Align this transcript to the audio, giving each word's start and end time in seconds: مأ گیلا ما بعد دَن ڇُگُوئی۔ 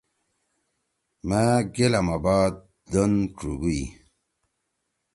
مأ 1.27 1.41
گیلا 1.75 2.01
ما 2.07 2.17
بعد 2.25 2.53
دَن 2.91 3.13
ڇُگُوئی۔ 3.37 3.83